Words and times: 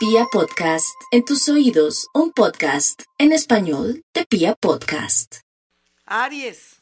Pia 0.00 0.24
Podcast, 0.32 0.98
en 1.10 1.26
tus 1.26 1.46
oídos, 1.50 2.08
un 2.14 2.32
podcast 2.32 3.02
en 3.18 3.32
español 3.32 4.02
de 4.14 4.24
Pia 4.24 4.54
Podcast. 4.54 5.40
Aries, 6.06 6.80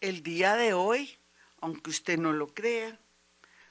el 0.00 0.22
día 0.22 0.54
de 0.54 0.72
hoy, 0.72 1.18
aunque 1.60 1.90
usted 1.90 2.16
no 2.16 2.32
lo 2.32 2.54
crea, 2.54 3.00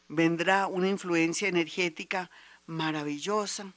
vendrá 0.10 0.68
una 0.68 0.90
influencia 0.90 1.48
energética 1.48 2.30
maravillosa 2.66 3.74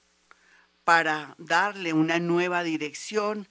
para 0.82 1.36
darle 1.38 1.92
una 1.92 2.18
nueva 2.18 2.64
dirección 2.64 3.48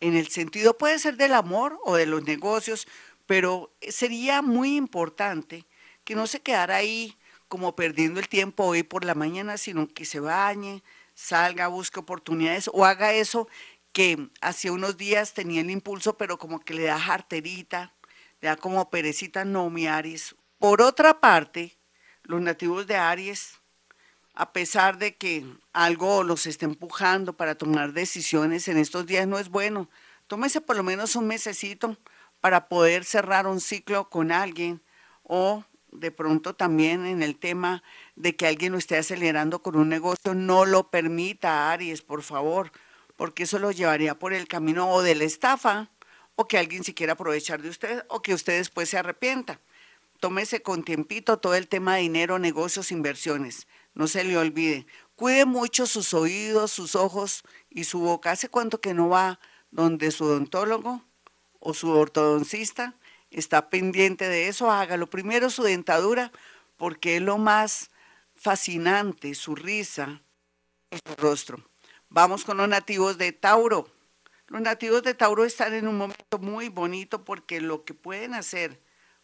en 0.00 0.14
el 0.14 0.28
sentido, 0.28 0.76
puede 0.76 0.98
ser 0.98 1.16
del 1.16 1.32
amor 1.32 1.80
o 1.86 1.96
de 1.96 2.04
los 2.04 2.24
negocios, 2.24 2.86
pero 3.24 3.74
sería 3.80 4.42
muy 4.42 4.76
importante 4.76 5.64
que 6.04 6.14
no 6.14 6.26
se 6.26 6.40
quedara 6.40 6.76
ahí 6.76 7.16
como 7.48 7.74
perdiendo 7.74 8.20
el 8.20 8.28
tiempo 8.28 8.64
hoy 8.64 8.82
por 8.82 9.06
la 9.06 9.14
mañana, 9.14 9.56
sino 9.56 9.88
que 9.88 10.04
se 10.04 10.20
bañe, 10.20 10.82
salga, 11.18 11.66
busque 11.66 11.98
oportunidades 11.98 12.70
o 12.72 12.84
haga 12.84 13.12
eso 13.12 13.48
que 13.92 14.30
hace 14.40 14.70
unos 14.70 14.96
días 14.96 15.34
tenía 15.34 15.62
el 15.62 15.70
impulso, 15.70 16.16
pero 16.16 16.38
como 16.38 16.60
que 16.60 16.74
le 16.74 16.84
da 16.84 16.98
jarterita, 16.98 17.92
le 18.40 18.48
da 18.48 18.56
como 18.56 18.88
perecita, 18.88 19.44
no, 19.44 19.68
mi 19.68 19.88
Aries. 19.88 20.36
Por 20.58 20.80
otra 20.80 21.18
parte, 21.18 21.76
los 22.22 22.40
nativos 22.40 22.86
de 22.86 22.96
Aries, 22.96 23.54
a 24.34 24.52
pesar 24.52 24.98
de 24.98 25.16
que 25.16 25.44
algo 25.72 26.22
los 26.22 26.46
está 26.46 26.66
empujando 26.66 27.32
para 27.32 27.56
tomar 27.56 27.92
decisiones 27.92 28.68
en 28.68 28.78
estos 28.78 29.04
días, 29.04 29.26
no 29.26 29.40
es 29.40 29.48
bueno. 29.48 29.90
Tómese 30.28 30.60
por 30.60 30.76
lo 30.76 30.84
menos 30.84 31.16
un 31.16 31.26
mesecito 31.26 31.96
para 32.40 32.68
poder 32.68 33.04
cerrar 33.04 33.48
un 33.48 33.60
ciclo 33.60 34.08
con 34.08 34.30
alguien 34.30 34.80
o 35.24 35.64
de 35.92 36.10
pronto 36.10 36.54
también 36.54 37.06
en 37.06 37.22
el 37.22 37.36
tema 37.36 37.82
de 38.16 38.36
que 38.36 38.46
alguien 38.46 38.72
lo 38.72 38.78
esté 38.78 38.96
acelerando 38.96 39.62
con 39.62 39.76
un 39.76 39.88
negocio, 39.88 40.34
no 40.34 40.64
lo 40.64 40.90
permita, 40.90 41.70
Aries, 41.70 42.02
por 42.02 42.22
favor, 42.22 42.72
porque 43.16 43.44
eso 43.44 43.58
lo 43.58 43.70
llevaría 43.70 44.18
por 44.18 44.32
el 44.32 44.48
camino 44.48 44.90
o 44.90 45.02
de 45.02 45.14
la 45.14 45.24
estafa, 45.24 45.90
o 46.36 46.46
que 46.46 46.58
alguien 46.58 46.84
se 46.84 46.94
quiera 46.94 47.14
aprovechar 47.14 47.62
de 47.62 47.68
usted, 47.68 48.04
o 48.08 48.22
que 48.22 48.34
usted 48.34 48.58
después 48.58 48.88
se 48.88 48.98
arrepienta. 48.98 49.60
Tómese 50.20 50.62
con 50.62 50.84
tiempito 50.84 51.38
todo 51.38 51.54
el 51.54 51.68
tema 51.68 51.96
de 51.96 52.02
dinero, 52.02 52.38
negocios, 52.38 52.92
inversiones. 52.92 53.66
No 53.94 54.06
se 54.06 54.24
le 54.24 54.36
olvide. 54.36 54.86
Cuide 55.16 55.46
mucho 55.46 55.86
sus 55.86 56.14
oídos, 56.14 56.70
sus 56.70 56.94
ojos 56.94 57.42
y 57.70 57.84
su 57.84 58.00
boca. 58.00 58.30
¿Hace 58.30 58.48
cuánto 58.48 58.80
que 58.80 58.94
no 58.94 59.08
va 59.08 59.40
donde 59.70 60.10
su 60.12 60.24
odontólogo 60.24 61.04
o 61.58 61.74
su 61.74 61.90
ortodoncista? 61.90 62.94
Está 63.30 63.70
pendiente 63.70 64.28
de 64.28 64.48
eso, 64.48 64.70
hágalo. 64.70 65.08
Primero 65.08 65.50
su 65.50 65.62
dentadura, 65.62 66.32
porque 66.76 67.16
es 67.16 67.22
lo 67.22 67.38
más 67.38 67.90
fascinante, 68.34 69.34
su 69.34 69.54
risa 69.54 70.22
y 70.90 70.96
su 70.96 71.14
rostro. 71.16 71.68
Vamos 72.08 72.44
con 72.44 72.56
los 72.56 72.68
nativos 72.68 73.18
de 73.18 73.32
Tauro. 73.32 73.90
Los 74.46 74.62
nativos 74.62 75.02
de 75.02 75.14
Tauro 75.14 75.44
están 75.44 75.74
en 75.74 75.88
un 75.88 75.98
momento 75.98 76.38
muy 76.38 76.70
bonito 76.70 77.24
porque 77.24 77.60
lo 77.60 77.84
que 77.84 77.92
pueden 77.92 78.32
hacer 78.32 78.80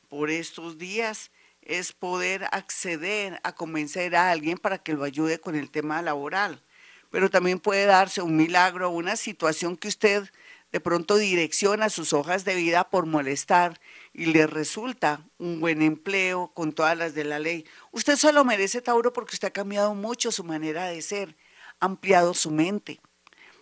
por 0.09 0.31
estos 0.31 0.77
días 0.77 1.31
es 1.63 1.93
poder 1.93 2.45
acceder 2.53 3.41
a 3.43 3.55
convencer 3.55 4.15
a 4.17 4.31
alguien 4.31 4.59
para 4.59 4.79
que 4.79 4.93
lo 4.93 5.05
ayude 5.05 5.41
con 5.41 5.55
el 5.55 5.71
tema 5.71 6.03
laboral. 6.03 6.63
Pero 7.11 7.31
también 7.31 7.59
puede 7.59 7.87
darse 7.87 8.21
un 8.21 8.37
milagro, 8.37 8.91
una 8.91 9.17
situación 9.17 9.77
que 9.77 9.89
usted 9.89 10.29
de 10.75 10.81
pronto 10.81 11.19
direcciona 11.19 11.89
sus 11.89 12.13
hojas 12.13 12.45
de 12.45 12.57
vida 12.57 12.91
por 12.91 13.07
molestar 13.07 13.81
y 14.13 14.27
le 14.27 14.49
resulta 14.49 15.25
un 15.39 15.61
buen 15.61 15.83
empleo 15.83 16.51
con 16.53 16.73
todas 16.73 16.99
las 16.99 17.15
de 17.15 17.23
la 17.23 17.39
ley. 17.39 17.65
Usted 17.93 18.17
solo 18.17 18.45
merece, 18.45 18.83
Tauro, 18.83 19.13
porque 19.13 19.37
usted 19.37 19.47
ha 19.47 19.53
cambiado 19.53 19.95
mucho 19.95 20.33
su 20.33 20.43
manera 20.43 20.87
de 20.87 21.01
ser, 21.01 21.37
ampliado 21.79 22.35
su 22.35 22.51
mente. 22.51 22.99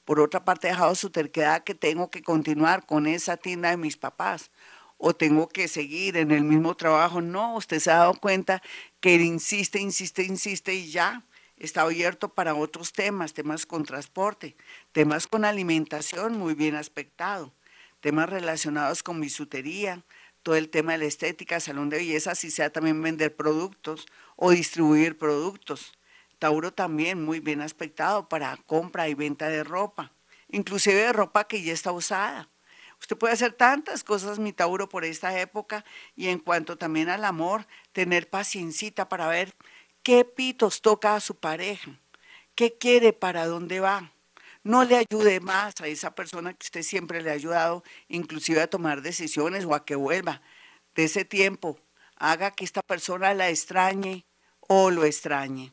Por 0.06 0.20
otra 0.20 0.46
parte, 0.46 0.68
ha 0.68 0.70
dejado 0.70 0.94
su 0.94 1.10
terquedad 1.10 1.64
que 1.64 1.74
tengo 1.74 2.10
que 2.10 2.22
continuar 2.22 2.86
con 2.86 3.06
esa 3.06 3.36
tienda 3.36 3.68
de 3.68 3.77
mis 3.77 3.98
papás 3.98 4.50
o 4.96 5.14
tengo 5.14 5.50
que 5.50 5.68
seguir 5.68 6.17
en 6.17 6.30
el 6.30 6.45
mismo 6.45 6.74
trabajo. 6.77 7.20
No, 7.20 7.56
usted 7.56 7.78
se 7.78 7.90
ha 7.90 7.96
dado 7.96 8.14
cuenta 8.14 8.62
que 9.01 9.17
insiste, 9.17 9.78
insiste, 9.78 10.22
insiste 10.22 10.72
y 10.72 10.90
ya 10.90 11.22
está 11.62 11.83
abierto 11.83 12.28
para 12.28 12.55
otros 12.55 12.92
temas, 12.92 13.33
temas 13.33 13.67
con 13.67 13.84
transporte, 13.84 14.56
temas 14.90 15.28
con 15.28 15.45
alimentación 15.45 16.36
muy 16.36 16.55
bien 16.55 16.74
aspectado, 16.74 17.52
temas 18.00 18.28
relacionados 18.28 19.02
con 19.05 19.20
bisutería, 19.20 20.02
todo 20.42 20.56
el 20.56 20.70
tema 20.70 20.92
de 20.92 20.98
la 20.98 21.05
estética, 21.05 21.61
salón 21.61 21.89
de 21.89 21.98
belleza, 21.98 22.34
si 22.34 22.51
sea 22.51 22.70
también 22.70 23.01
vender 23.01 23.36
productos 23.36 24.06
o 24.34 24.51
distribuir 24.51 25.17
productos. 25.17 25.92
Tauro 26.40 26.72
también 26.72 27.24
muy 27.24 27.39
bien 27.39 27.61
aspectado 27.61 28.28
para 28.28 28.56
compra 28.67 29.08
y 29.08 29.14
venta 29.14 29.48
de 29.48 29.62
ropa, 29.62 30.11
inclusive 30.48 30.96
de 30.96 31.12
ropa 31.12 31.45
que 31.45 31.62
ya 31.62 31.72
está 31.72 31.92
usada. 31.92 32.48
Usted 33.01 33.17
puede 33.17 33.34
hacer 33.34 33.52
tantas 33.52 34.02
cosas, 34.02 34.40
mi 34.40 34.52
Tauro, 34.52 34.89
por 34.89 35.05
esta 35.05 35.39
época 35.39 35.84
y 36.17 36.28
en 36.28 36.40
cuanto 36.40 36.77
también 36.77 37.08
al 37.08 37.24
amor, 37.24 37.67
tener 37.92 38.28
paciencita 38.28 39.08
para 39.08 39.28
ver 39.28 39.55
qué 40.02 40.24
pitos 40.24 40.80
toca 40.80 41.14
a 41.14 41.20
su 41.20 41.36
pareja, 41.36 41.98
qué 42.55 42.77
quiere, 42.77 43.13
para 43.13 43.46
dónde 43.46 43.80
va. 43.80 44.13
No 44.64 44.85
le 44.85 44.96
ayude 44.96 45.40
más 45.40 45.80
a 45.80 45.89
esa 45.89 46.14
persona 46.14 46.55
que 46.55 46.67
usted 46.67 46.83
siempre 46.83 47.20
le 47.20 47.30
ha 47.30 47.35
ayudado, 47.35 47.83
inclusive 48.08 48.61
a 48.61 48.70
tomar 48.70 49.02
decisiones 49.02 49.64
o 49.64 49.74
a 49.74 49.85
que 49.85 49.96
vuelva 49.96 50.40
de 50.95 51.05
ese 51.05 51.24
tiempo. 51.24 51.80
Haga 52.17 52.52
que 52.52 52.64
esta 52.64 52.83
persona 52.83 53.35
la 53.35 53.48
extrañe 53.48 54.24
o 54.61 54.90
lo 54.90 55.05
extrañe. 55.05 55.73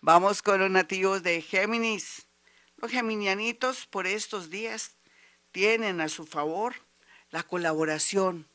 Vamos 0.00 0.42
con 0.42 0.60
los 0.60 0.70
nativos 0.70 1.22
de 1.22 1.40
Géminis. 1.40 2.26
Los 2.76 2.90
geminianitos 2.90 3.86
por 3.86 4.06
estos 4.06 4.50
días 4.50 4.96
tienen 5.52 6.00
a 6.00 6.08
su 6.08 6.26
favor 6.26 6.74
la 7.30 7.44
colaboración, 7.44 8.48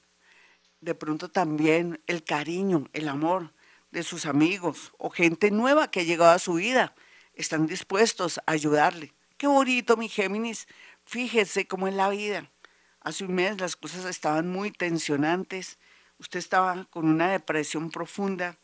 de 0.81 0.93
pronto 0.93 1.29
también 1.29 2.01
el 2.05 2.23
cariño, 2.23 2.89
el 2.93 3.07
amor, 3.07 3.53
de 3.97 4.03
sus 4.03 4.27
amigos 4.27 4.93
o 4.99 5.09
gente 5.09 5.49
nueva 5.49 5.89
que 5.89 6.01
ha 6.01 6.03
llegado 6.03 6.31
a 6.31 6.37
su 6.37 6.53
vida. 6.53 6.93
Están 7.33 7.65
dispuestos 7.65 8.37
a 8.45 8.51
ayudarle. 8.51 9.11
Qué 9.37 9.47
bonito, 9.47 9.97
mi 9.97 10.07
Géminis. 10.07 10.67
Fíjese 11.03 11.67
cómo 11.67 11.87
es 11.87 11.95
la 11.95 12.09
vida. 12.09 12.47
Hace 13.01 13.25
un 13.25 13.33
mes 13.33 13.59
las 13.59 13.75
cosas 13.75 14.05
estaban 14.05 14.49
muy 14.49 14.69
tensionantes. 14.69 15.79
Usted 16.19 16.37
estaba 16.37 16.85
con 16.91 17.09
una 17.09 17.31
depresión 17.31 17.89
profunda. 17.89 18.59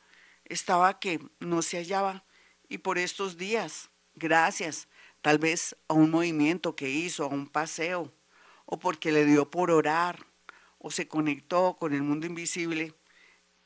Estaba 0.46 1.00
que 1.00 1.20
no 1.40 1.64
se 1.64 1.78
hallaba. 1.78 2.26
Y 2.70 2.78
por 2.78 3.00
estos 3.00 3.36
días, 3.36 3.90
gracias, 4.14 4.88
tal 5.24 5.40
vez 5.40 5.76
a 5.88 5.96
un 5.96 6.12
movimiento 6.12 6.76
que 6.76 6.92
hizo, 6.92 7.24
a 7.24 7.28
un 7.28 7.48
paseo, 7.48 8.14
o 8.66 8.78
porque 8.78 9.12
le 9.12 9.26
dio 9.26 9.50
por 9.50 9.72
orar, 9.72 10.28
o 10.78 10.92
se 10.92 11.08
conectó 11.08 11.76
con 11.80 11.92
el 11.96 12.04
mundo 12.04 12.28
invisible, 12.28 12.94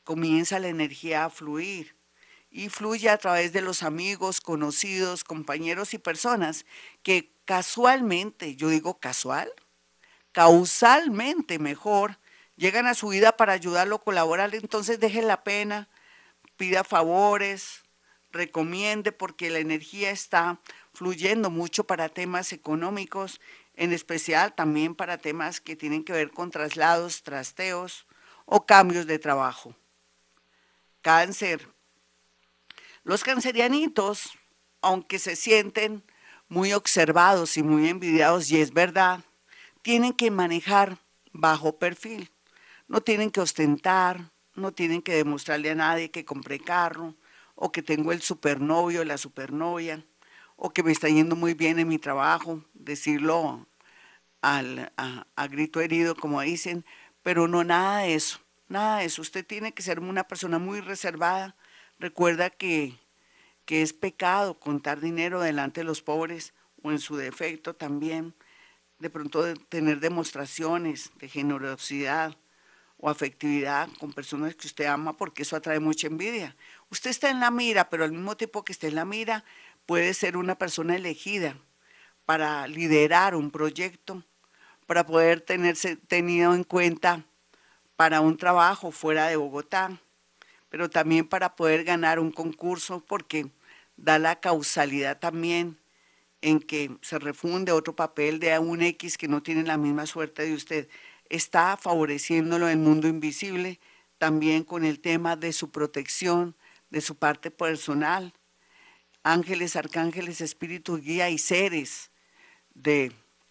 comienza 0.08 0.58
la 0.58 0.68
energía 0.68 1.26
a 1.26 1.28
fluir 1.28 1.94
y 2.50 2.70
fluye 2.70 3.10
a 3.10 3.18
través 3.18 3.52
de 3.52 3.60
los 3.60 3.82
amigos, 3.82 4.40
conocidos, 4.40 5.22
compañeros 5.22 5.92
y 5.92 5.98
personas 5.98 6.64
que 7.02 7.30
casualmente, 7.44 8.56
yo 8.56 8.70
digo 8.70 8.98
casual, 9.00 9.52
causalmente 10.32 11.58
mejor, 11.58 12.18
llegan 12.56 12.86
a 12.86 12.94
su 12.94 13.08
vida 13.08 13.36
para 13.36 13.52
ayudarlo, 13.52 13.98
colaborar, 13.98 14.54
entonces 14.54 14.98
deje 14.98 15.20
la 15.20 15.44
pena, 15.44 15.90
pida 16.56 16.84
favores, 16.84 17.82
recomiende 18.32 19.12
porque 19.12 19.50
la 19.50 19.58
energía 19.58 20.10
está 20.10 20.58
fluyendo 20.94 21.50
mucho 21.50 21.84
para 21.84 22.08
temas 22.08 22.54
económicos, 22.54 23.42
en 23.74 23.92
especial 23.92 24.54
también 24.54 24.94
para 24.94 25.18
temas 25.18 25.60
que 25.60 25.76
tienen 25.76 26.02
que 26.02 26.14
ver 26.14 26.30
con 26.30 26.50
traslados, 26.50 27.22
trasteos 27.22 28.06
o 28.46 28.64
cambios 28.64 29.06
de 29.06 29.18
trabajo 29.18 29.74
cáncer. 31.02 31.68
Los 33.04 33.24
cancerianitos, 33.24 34.32
aunque 34.82 35.18
se 35.18 35.36
sienten 35.36 36.02
muy 36.48 36.72
observados 36.72 37.56
y 37.56 37.62
muy 37.62 37.88
envidiados, 37.88 38.50
y 38.50 38.60
es 38.60 38.72
verdad, 38.72 39.24
tienen 39.82 40.12
que 40.12 40.30
manejar 40.30 40.98
bajo 41.32 41.78
perfil. 41.78 42.30
No 42.86 43.00
tienen 43.00 43.30
que 43.30 43.40
ostentar, 43.40 44.30
no 44.54 44.72
tienen 44.72 45.02
que 45.02 45.14
demostrarle 45.14 45.70
a 45.70 45.74
nadie 45.74 46.10
que 46.10 46.24
compré 46.24 46.58
carro, 46.58 47.14
o 47.54 47.72
que 47.72 47.82
tengo 47.82 48.12
el 48.12 48.22
supernovio, 48.22 49.04
la 49.04 49.18
supernovia, 49.18 50.04
o 50.56 50.70
que 50.70 50.82
me 50.82 50.92
está 50.92 51.08
yendo 51.08 51.36
muy 51.36 51.54
bien 51.54 51.78
en 51.78 51.88
mi 51.88 51.98
trabajo, 51.98 52.64
decirlo 52.72 53.66
al, 54.40 54.92
a, 54.96 55.26
a 55.36 55.46
grito 55.48 55.80
herido, 55.80 56.14
como 56.14 56.40
dicen, 56.40 56.84
pero 57.22 57.48
no 57.48 57.64
nada 57.64 58.00
de 58.00 58.14
eso. 58.14 58.40
Nada 58.68 58.98
de 58.98 59.06
eso. 59.06 59.22
Usted 59.22 59.46
tiene 59.46 59.72
que 59.72 59.82
ser 59.82 60.00
una 60.00 60.24
persona 60.24 60.58
muy 60.58 60.80
reservada. 60.80 61.56
Recuerda 61.98 62.50
que, 62.50 62.94
que 63.64 63.82
es 63.82 63.92
pecado 63.92 64.58
contar 64.58 65.00
dinero 65.00 65.40
delante 65.40 65.80
de 65.80 65.84
los 65.84 66.02
pobres 66.02 66.52
o 66.82 66.92
en 66.92 66.98
su 66.98 67.16
defecto 67.16 67.74
también. 67.74 68.34
De 68.98 69.10
pronto 69.10 69.54
tener 69.68 70.00
demostraciones 70.00 71.10
de 71.18 71.28
generosidad 71.28 72.36
o 72.98 73.08
afectividad 73.08 73.88
con 74.00 74.12
personas 74.12 74.54
que 74.56 74.66
usted 74.66 74.84
ama 74.86 75.16
porque 75.16 75.42
eso 75.42 75.56
atrae 75.56 75.80
mucha 75.80 76.08
envidia. 76.08 76.56
Usted 76.90 77.10
está 77.10 77.30
en 77.30 77.40
la 77.40 77.50
mira, 77.50 77.88
pero 77.88 78.04
al 78.04 78.12
mismo 78.12 78.36
tiempo 78.36 78.64
que 78.64 78.72
esté 78.72 78.88
en 78.88 78.96
la 78.96 79.04
mira, 79.04 79.44
puede 79.86 80.12
ser 80.14 80.36
una 80.36 80.56
persona 80.58 80.96
elegida 80.96 81.56
para 82.26 82.66
liderar 82.66 83.34
un 83.34 83.50
proyecto, 83.50 84.22
para 84.86 85.06
poder 85.06 85.40
tenerse 85.40 85.96
tenido 85.96 86.54
en 86.54 86.64
cuenta 86.64 87.24
para 87.98 88.20
un 88.20 88.36
trabajo 88.36 88.92
fuera 88.92 89.26
de 89.26 89.34
Bogotá, 89.34 90.00
pero 90.68 90.88
también 90.88 91.26
para 91.26 91.56
poder 91.56 91.82
ganar 91.82 92.20
un 92.20 92.30
concurso 92.30 93.04
porque 93.04 93.50
da 93.96 94.20
la 94.20 94.38
causalidad 94.38 95.18
también 95.18 95.76
en 96.40 96.60
que 96.60 96.96
se 97.02 97.18
refunde 97.18 97.72
otro 97.72 97.96
papel 97.96 98.38
de 98.38 98.56
un 98.60 98.82
X 98.82 99.18
que 99.18 99.26
no 99.26 99.42
tiene 99.42 99.64
la 99.64 99.78
misma 99.78 100.06
suerte 100.06 100.44
de 100.44 100.54
usted. 100.54 100.88
Está 101.28 101.76
favoreciéndolo 101.76 102.68
el 102.68 102.78
mundo 102.78 103.08
invisible 103.08 103.80
también 104.18 104.62
con 104.62 104.84
el 104.84 105.00
tema 105.00 105.34
de 105.34 105.52
su 105.52 105.72
protección, 105.72 106.54
de 106.90 107.00
su 107.00 107.16
parte 107.16 107.50
personal. 107.50 108.32
Ángeles, 109.24 109.74
arcángeles, 109.74 110.40
espíritus, 110.40 111.00
guía 111.00 111.30
y 111.30 111.38
seres 111.38 112.12
de, 112.74 113.10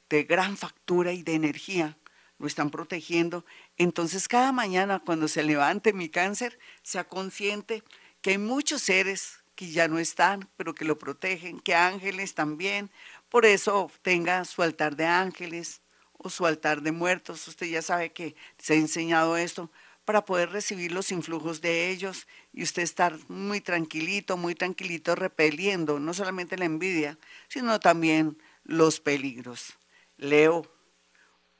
de 0.09 0.23
gran 0.23 0.55
factura 0.55 1.11
y 1.11 1.21
de 1.21 1.33
energía 1.33 1.97
lo 2.39 2.47
están 2.47 2.69
protegiendo. 2.69 3.45
Entonces 3.77 4.27
cada 4.27 4.51
mañana 4.51 4.99
cuando 4.99 5.27
se 5.27 5.43
levante 5.43 5.93
mi 5.93 6.09
cáncer, 6.09 6.57
sea 6.81 7.07
consciente 7.07 7.83
que 8.21 8.31
hay 8.31 8.37
muchos 8.37 8.81
seres 8.81 9.39
que 9.55 9.71
ya 9.71 9.87
no 9.87 9.99
están, 9.99 10.49
pero 10.55 10.75
que 10.75 10.85
lo 10.85 10.99
protegen, 10.99 11.59
que 11.59 11.75
ángeles 11.75 12.35
también. 12.35 12.91
Por 13.29 13.45
eso 13.45 13.91
tenga 14.01 14.45
su 14.45 14.61
altar 14.61 14.95
de 14.95 15.05
ángeles 15.05 15.81
o 16.17 16.29
su 16.29 16.45
altar 16.45 16.81
de 16.81 16.91
muertos. 16.91 17.47
Usted 17.47 17.67
ya 17.67 17.81
sabe 17.81 18.11
que 18.13 18.35
se 18.57 18.73
ha 18.73 18.77
enseñado 18.77 19.35
esto 19.37 19.71
para 20.05 20.25
poder 20.25 20.51
recibir 20.51 20.91
los 20.91 21.11
influjos 21.11 21.59
de 21.59 21.89
ellos 21.89 22.27
y 22.53 22.63
usted 22.63 22.83
estar 22.83 23.17
muy 23.27 23.59
tranquilito, 23.59 24.37
muy 24.37 24.55
tranquilito, 24.55 25.15
repeliendo 25.15 25.99
no 25.99 26.13
solamente 26.13 26.57
la 26.57 26.65
envidia, 26.65 27.17
sino 27.49 27.79
también 27.79 28.37
los 28.63 28.99
peligros. 28.99 29.73
Leo, 30.17 30.71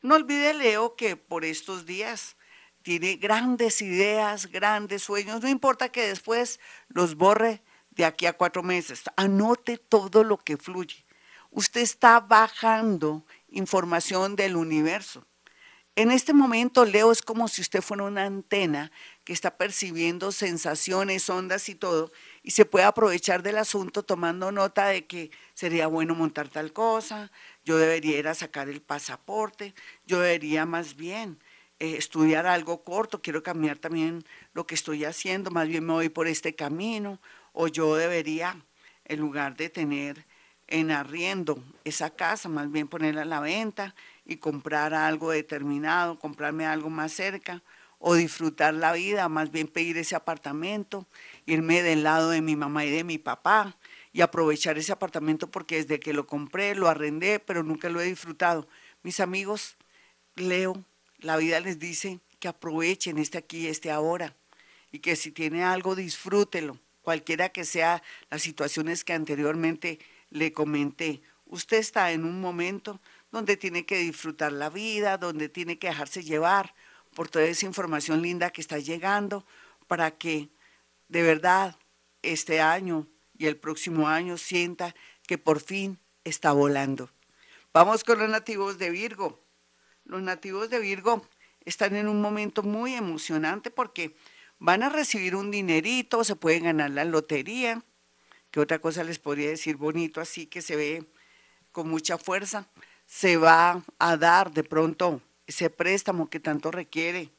no 0.01 0.15
olvide 0.15 0.53
Leo 0.53 0.95
que 0.95 1.15
por 1.15 1.45
estos 1.45 1.85
días 1.85 2.35
tiene 2.81 3.15
grandes 3.15 3.81
ideas, 3.81 4.47
grandes 4.47 5.03
sueños, 5.03 5.41
no 5.41 5.49
importa 5.49 5.89
que 5.89 6.07
después 6.07 6.59
los 6.87 7.15
borre 7.15 7.61
de 7.91 8.05
aquí 8.05 8.25
a 8.25 8.33
cuatro 8.33 8.63
meses, 8.63 9.03
anote 9.15 9.77
todo 9.77 10.23
lo 10.23 10.37
que 10.37 10.57
fluye. 10.57 11.05
Usted 11.51 11.81
está 11.81 12.19
bajando 12.19 13.25
información 13.49 14.35
del 14.35 14.55
universo. 14.55 15.25
En 15.97 16.11
este 16.11 16.31
momento, 16.31 16.85
Leo, 16.85 17.11
es 17.11 17.23
como 17.23 17.47
si 17.47 17.61
usted 17.61 17.81
fuera 17.81 18.03
una 18.03 18.23
antena 18.25 18.91
que 19.23 19.33
está 19.33 19.57
percibiendo 19.57 20.31
sensaciones, 20.31 21.27
ondas 21.27 21.69
y 21.69 21.75
todo, 21.75 22.11
y 22.43 22.51
se 22.51 22.65
puede 22.65 22.85
aprovechar 22.85 23.41
del 23.41 23.57
asunto 23.57 24.03
tomando 24.03 24.51
nota 24.51 24.85
de 24.85 25.07
que 25.07 25.31
sería 25.55 25.87
bueno 25.87 26.13
montar 26.13 26.49
tal 26.49 26.71
cosa, 26.71 27.31
yo 27.67 27.77
debería 27.77 28.17
ir 28.17 28.29
a 28.29 28.33
sacar 28.33 28.69
el 28.69 28.81
pasaporte, 28.81 29.73
yo 30.05 30.21
debería 30.21 30.65
más 30.65 30.95
bien 30.95 31.37
eh, 31.79 31.97
estudiar 31.97 32.47
algo 32.47 32.81
corto, 32.81 33.21
quiero 33.21 33.43
cambiar 33.43 33.77
también 33.77 34.23
lo 34.53 34.65
que 34.65 34.73
estoy 34.73 35.03
haciendo, 35.03 35.51
más 35.51 35.67
bien 35.67 35.85
me 35.85 35.91
voy 35.91 36.07
por 36.07 36.27
este 36.27 36.55
camino, 36.55 37.19
o 37.51 37.67
yo 37.67 37.97
debería, 37.97 38.55
en 39.03 39.19
lugar 39.19 39.57
de 39.57 39.69
tener 39.69 40.25
en 40.69 40.91
arriendo 40.91 41.61
esa 41.83 42.09
casa, 42.09 42.47
más 42.47 42.71
bien 42.71 42.87
ponerla 42.87 43.23
a 43.23 43.25
la 43.25 43.41
venta 43.41 43.95
y 44.23 44.37
comprar 44.37 44.93
algo 44.93 45.31
determinado, 45.31 46.19
comprarme 46.19 46.65
algo 46.65 46.89
más 46.89 47.11
cerca, 47.11 47.61
o 47.99 48.13
disfrutar 48.13 48.75
la 48.75 48.93
vida, 48.93 49.27
más 49.27 49.51
bien 49.51 49.67
pedir 49.67 49.97
ese 49.97 50.15
apartamento, 50.15 51.05
irme 51.45 51.83
del 51.83 52.03
lado 52.03 52.29
de 52.29 52.41
mi 52.41 52.55
mamá 52.55 52.85
y 52.85 52.91
de 52.91 53.03
mi 53.03 53.17
papá, 53.17 53.75
y 54.13 54.21
aprovechar 54.21 54.77
ese 54.77 54.91
apartamento 54.91 55.49
porque 55.49 55.77
desde 55.77 55.99
que 55.99 56.13
lo 56.13 56.27
compré, 56.27 56.75
lo 56.75 56.87
arrendé, 56.87 57.39
pero 57.39 57.63
nunca 57.63 57.89
lo 57.89 58.01
he 58.01 58.05
disfrutado. 58.05 58.67
Mis 59.03 59.19
amigos, 59.19 59.77
Leo, 60.35 60.83
la 61.19 61.37
vida 61.37 61.59
les 61.59 61.79
dice 61.79 62.19
que 62.39 62.47
aprovechen 62.47 63.17
este 63.17 63.37
aquí 63.37 63.67
este 63.67 63.91
ahora 63.91 64.35
y 64.91 64.99
que 64.99 65.15
si 65.15 65.31
tiene 65.31 65.63
algo, 65.63 65.95
disfrútelo, 65.95 66.79
cualquiera 67.01 67.49
que 67.49 67.65
sea 67.65 68.01
las 68.29 68.41
situaciones 68.41 69.03
que 69.03 69.13
anteriormente 69.13 69.99
le 70.29 70.51
comenté. 70.51 71.21
Usted 71.45 71.77
está 71.77 72.11
en 72.11 72.25
un 72.25 72.41
momento 72.41 72.99
donde 73.31 73.57
tiene 73.57 73.85
que 73.85 73.97
disfrutar 73.97 74.51
la 74.51 74.69
vida, 74.69 75.17
donde 75.17 75.49
tiene 75.49 75.79
que 75.79 75.87
dejarse 75.87 76.23
llevar 76.23 76.73
por 77.13 77.29
toda 77.29 77.45
esa 77.45 77.65
información 77.65 78.21
linda 78.21 78.51
que 78.51 78.61
está 78.61 78.79
llegando 78.79 79.45
para 79.87 80.11
que 80.11 80.49
de 81.07 81.23
verdad 81.23 81.77
este 82.21 82.61
año 82.61 83.07
y 83.37 83.45
el 83.47 83.57
próximo 83.57 84.07
año 84.07 84.37
sienta 84.37 84.95
que 85.25 85.37
por 85.37 85.59
fin 85.59 85.99
está 86.23 86.51
volando. 86.51 87.09
Vamos 87.73 88.03
con 88.03 88.19
los 88.19 88.29
nativos 88.29 88.77
de 88.77 88.89
Virgo. 88.89 89.43
Los 90.05 90.21
nativos 90.21 90.69
de 90.69 90.79
Virgo 90.79 91.27
están 91.65 91.95
en 91.95 92.07
un 92.07 92.21
momento 92.21 92.63
muy 92.63 92.93
emocionante 92.93 93.69
porque 93.71 94.15
van 94.57 94.83
a 94.83 94.89
recibir 94.89 95.35
un 95.35 95.51
dinerito, 95.51 96.23
se 96.23 96.35
pueden 96.35 96.63
ganar 96.63 96.91
la 96.91 97.05
lotería, 97.05 97.83
que 98.51 98.59
otra 98.59 98.79
cosa 98.79 99.03
les 99.03 99.19
podría 99.19 99.49
decir 99.49 99.75
bonito, 99.75 100.21
así 100.21 100.47
que 100.47 100.61
se 100.61 100.75
ve 100.75 101.05
con 101.71 101.89
mucha 101.89 102.17
fuerza. 102.17 102.67
Se 103.05 103.37
va 103.37 103.83
a 103.99 104.17
dar 104.17 104.51
de 104.51 104.63
pronto 104.63 105.21
ese 105.45 105.69
préstamo 105.69 106.29
que 106.29 106.39
tanto 106.39 106.71
requiere, 106.71 107.31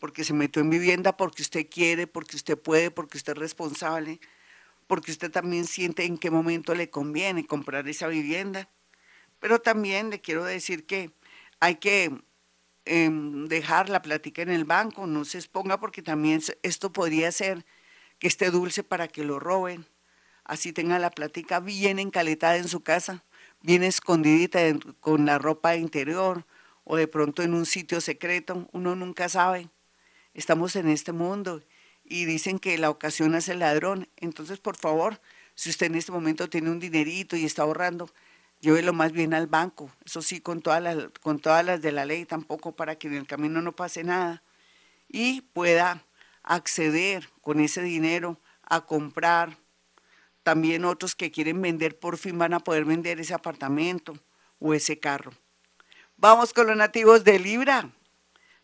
porque 0.00 0.24
se 0.24 0.32
metió 0.32 0.60
en 0.60 0.70
vivienda, 0.70 1.16
porque 1.16 1.42
usted 1.42 1.66
quiere, 1.70 2.06
porque 2.06 2.36
usted 2.36 2.58
puede, 2.58 2.90
porque 2.90 3.16
usted 3.16 3.32
es 3.32 3.38
responsable 3.38 4.20
porque 4.86 5.12
usted 5.12 5.30
también 5.30 5.66
siente 5.66 6.04
en 6.04 6.18
qué 6.18 6.30
momento 6.30 6.74
le 6.74 6.90
conviene 6.90 7.46
comprar 7.46 7.88
esa 7.88 8.08
vivienda. 8.08 8.68
Pero 9.40 9.60
también 9.60 10.10
le 10.10 10.20
quiero 10.20 10.44
decir 10.44 10.86
que 10.86 11.10
hay 11.60 11.76
que 11.76 12.10
em, 12.84 13.46
dejar 13.46 13.88
la 13.88 14.02
plática 14.02 14.42
en 14.42 14.50
el 14.50 14.64
banco, 14.64 15.06
no 15.06 15.24
se 15.24 15.38
exponga 15.38 15.78
porque 15.80 16.02
también 16.02 16.40
esto 16.62 16.92
podría 16.92 17.32
ser 17.32 17.64
que 18.18 18.28
esté 18.28 18.50
dulce 18.50 18.82
para 18.82 19.08
que 19.08 19.24
lo 19.24 19.40
roben. 19.40 19.86
Así 20.44 20.72
tenga 20.72 20.98
la 20.98 21.10
plática 21.10 21.60
bien 21.60 21.98
encaletada 21.98 22.56
en 22.56 22.68
su 22.68 22.82
casa, 22.82 23.24
bien 23.62 23.82
escondidita 23.82 24.60
con 25.00 25.24
la 25.26 25.38
ropa 25.38 25.76
interior 25.76 26.46
o 26.84 26.96
de 26.96 27.08
pronto 27.08 27.42
en 27.42 27.54
un 27.54 27.64
sitio 27.64 28.00
secreto, 28.00 28.68
uno 28.72 28.94
nunca 28.94 29.28
sabe. 29.28 29.70
Estamos 30.34 30.76
en 30.76 30.88
este 30.88 31.12
mundo 31.12 31.62
y 32.04 32.26
dicen 32.26 32.58
que 32.58 32.78
la 32.78 32.90
ocasión 32.90 33.34
es 33.34 33.48
el 33.48 33.60
ladrón. 33.60 34.08
Entonces, 34.16 34.58
por 34.58 34.76
favor, 34.76 35.20
si 35.54 35.70
usted 35.70 35.86
en 35.86 35.94
este 35.96 36.12
momento 36.12 36.48
tiene 36.48 36.70
un 36.70 36.80
dinerito 36.80 37.36
y 37.36 37.44
está 37.44 37.62
ahorrando, 37.62 38.10
llévelo 38.60 38.92
más 38.92 39.12
bien 39.12 39.34
al 39.34 39.46
banco. 39.46 39.90
Eso 40.04 40.22
sí, 40.22 40.40
con 40.40 40.60
todas 40.60 40.82
las, 40.82 40.96
con 41.22 41.38
todas 41.40 41.64
las 41.64 41.80
de 41.80 41.92
la 41.92 42.04
ley 42.04 42.24
tampoco 42.24 42.72
para 42.72 42.96
que 42.96 43.08
en 43.08 43.14
el 43.14 43.26
camino 43.26 43.62
no 43.62 43.72
pase 43.72 44.04
nada. 44.04 44.42
Y 45.08 45.40
pueda 45.40 46.04
acceder 46.42 47.28
con 47.40 47.60
ese 47.60 47.82
dinero 47.82 48.38
a 48.62 48.84
comprar. 48.84 49.56
También 50.42 50.84
otros 50.84 51.14
que 51.14 51.30
quieren 51.30 51.62
vender 51.62 51.98
por 51.98 52.18
fin 52.18 52.38
van 52.38 52.52
a 52.52 52.60
poder 52.60 52.84
vender 52.84 53.18
ese 53.18 53.32
apartamento 53.32 54.18
o 54.60 54.74
ese 54.74 54.98
carro. 54.98 55.32
Vamos 56.16 56.52
con 56.52 56.66
los 56.66 56.76
nativos 56.76 57.24
de 57.24 57.38
Libra. 57.38 57.90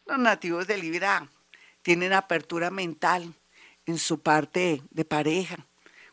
Los 0.06 0.18
nativos 0.18 0.66
de 0.66 0.76
Libra 0.76 1.28
tienen 1.82 2.12
apertura 2.12 2.70
mental 2.70 3.34
en 3.90 3.98
su 3.98 4.20
parte 4.20 4.82
de 4.90 5.04
pareja. 5.04 5.66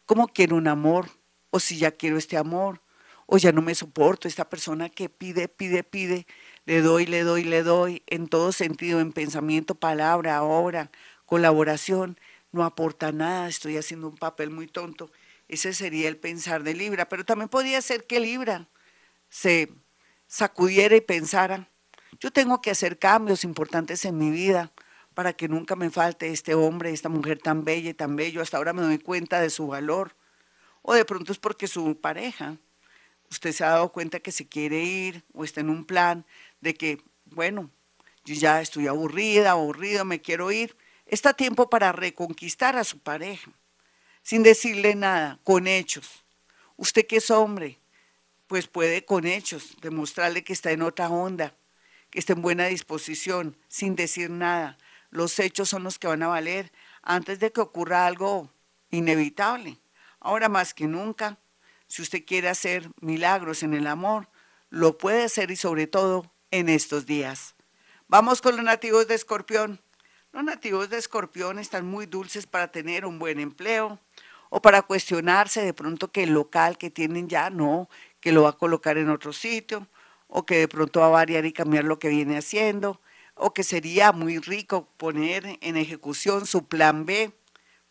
¿Cómo 0.05 0.27
quiero 0.27 0.55
un 0.55 0.67
amor? 0.67 1.09
O 1.49 1.59
si 1.59 1.77
ya 1.77 1.91
quiero 1.91 2.17
este 2.17 2.37
amor, 2.37 2.81
o 3.25 3.37
ya 3.37 3.51
no 3.51 3.61
me 3.61 3.75
soporto, 3.75 4.27
esta 4.27 4.49
persona 4.49 4.89
que 4.89 5.09
pide, 5.09 5.47
pide, 5.47 5.83
pide, 5.83 6.27
le 6.65 6.81
doy, 6.81 7.05
le 7.05 7.23
doy, 7.23 7.43
le 7.43 7.63
doy, 7.63 8.03
en 8.07 8.27
todo 8.27 8.51
sentido, 8.51 8.99
en 8.99 9.13
pensamiento, 9.13 9.75
palabra, 9.75 10.43
obra, 10.43 10.91
colaboración, 11.25 12.19
no 12.51 12.63
aporta 12.63 13.11
nada, 13.11 13.47
estoy 13.47 13.77
haciendo 13.77 14.07
un 14.07 14.17
papel 14.17 14.49
muy 14.49 14.67
tonto. 14.67 15.11
Ese 15.47 15.73
sería 15.73 16.09
el 16.09 16.17
pensar 16.17 16.63
de 16.63 16.73
Libra, 16.73 17.07
pero 17.07 17.25
también 17.25 17.49
podría 17.49 17.81
ser 17.81 18.05
que 18.05 18.19
Libra 18.19 18.67
se 19.29 19.71
sacudiera 20.27 20.95
y 20.95 21.01
pensara, 21.01 21.69
yo 22.19 22.31
tengo 22.31 22.61
que 22.61 22.71
hacer 22.71 22.97
cambios 22.97 23.43
importantes 23.43 24.03
en 24.05 24.17
mi 24.17 24.31
vida, 24.31 24.71
para 25.17 25.33
que 25.33 25.47
nunca 25.47 25.75
me 25.75 25.89
falte 25.89 26.31
este 26.31 26.53
hombre, 26.53 26.91
esta 26.91 27.09
mujer 27.09 27.39
tan 27.39 27.63
bella 27.63 27.89
y 27.89 27.95
tan 27.95 28.15
bello. 28.15 28.39
Hasta 28.39 28.57
ahora 28.57 28.71
me 28.71 28.83
doy 28.83 28.99
cuenta 28.99 29.41
de 29.41 29.49
su 29.49 29.65
valor. 29.65 30.15
O 30.83 30.93
de 30.93 31.05
pronto 31.05 31.31
es 31.31 31.39
porque 31.39 31.67
su 31.67 31.99
pareja, 31.99 32.57
usted 33.31 33.51
se 33.51 33.63
ha 33.63 33.69
dado 33.69 33.91
cuenta 33.91 34.19
que 34.19 34.31
se 34.31 34.47
quiere 34.47 34.83
ir 34.83 35.23
o 35.33 35.43
está 35.43 35.61
en 35.61 35.71
un 35.71 35.85
plan 35.85 36.23
de 36.61 36.75
que, 36.75 37.01
bueno, 37.25 37.71
yo 38.25 38.35
ya 38.35 38.61
estoy 38.61 38.85
aburrida, 38.85 39.49
aburrido, 39.49 40.05
me 40.05 40.21
quiero 40.21 40.51
ir. 40.51 40.77
Está 41.07 41.33
tiempo 41.33 41.67
para 41.67 41.91
reconquistar 41.91 42.75
a 42.75 42.83
su 42.83 42.99
pareja, 42.99 43.49
sin 44.21 44.43
decirle 44.43 44.93
nada, 44.93 45.39
con 45.43 45.65
hechos. 45.65 46.25
Usted 46.75 47.07
que 47.07 47.17
es 47.17 47.31
hombre, 47.31 47.79
pues 48.45 48.67
puede 48.67 49.03
con 49.03 49.25
hechos 49.25 49.77
demostrarle 49.81 50.43
que 50.43 50.53
está 50.53 50.69
en 50.69 50.83
otra 50.83 51.09
onda, 51.09 51.55
que 52.11 52.19
está 52.19 52.33
en 52.33 52.43
buena 52.43 52.67
disposición, 52.67 53.57
sin 53.67 53.95
decir 53.95 54.29
nada, 54.29 54.77
los 55.09 55.39
hechos 55.39 55.69
son 55.69 55.83
los 55.83 55.99
que 55.99 56.07
van 56.07 56.23
a 56.23 56.27
valer 56.27 56.71
antes 57.01 57.39
de 57.39 57.51
que 57.51 57.61
ocurra 57.61 58.05
algo 58.05 58.51
inevitable. 58.89 59.79
Ahora 60.19 60.49
más 60.49 60.73
que 60.73 60.87
nunca, 60.87 61.37
Si 61.89 62.01
usted 62.01 62.25
quiere 62.25 62.49
hacer 62.49 62.89
milagros 62.99 63.63
en 63.63 63.73
el 63.73 63.87
amor, 63.87 64.27
lo 64.69 64.97
puede 64.97 65.23
hacer 65.23 65.51
y 65.51 65.55
sobre 65.55 65.87
todo 65.87 66.29
en 66.51 66.67
estos 66.67 67.05
días. 67.05 67.55
Vamos 68.09 68.41
con 68.41 68.57
los 68.57 68.65
nativos 68.65 69.07
de 69.07 69.15
Escorpión. 69.15 69.79
Los 70.33 70.43
nativos 70.43 70.89
de 70.89 70.97
Escorpión 70.97 71.59
están 71.59 71.85
muy 71.85 72.05
dulces 72.05 72.45
para 72.45 72.73
tener 72.73 73.05
un 73.05 73.19
buen 73.19 73.39
empleo 73.39 74.01
o 74.49 74.61
para 74.61 74.81
cuestionarse 74.81 75.61
de 75.61 75.73
pronto 75.73 76.11
que 76.11 76.23
el 76.23 76.33
local 76.33 76.77
que 76.77 76.89
tienen 76.89 77.29
ya 77.29 77.49
no, 77.49 77.89
que 78.19 78.33
lo 78.33 78.43
va 78.43 78.49
a 78.49 78.57
colocar 78.57 78.97
en 78.97 79.09
otro 79.09 79.31
sitio 79.31 79.87
o 80.27 80.45
que 80.45 80.57
de 80.57 80.67
pronto 80.67 80.99
va 80.99 81.07
a 81.07 81.11
variar 81.11 81.45
y 81.45 81.53
cambiar 81.53 81.85
lo 81.85 81.99
que 81.99 82.09
viene 82.09 82.37
haciendo 82.37 82.99
o 83.39 83.53
que 83.53 83.63
sería 83.63 84.11
muy 84.11 84.39
rico 84.39 84.87
poner 84.97 85.57
en 85.61 85.77
ejecución 85.77 86.45
su 86.45 86.67
plan 86.67 87.05
B. 87.05 87.31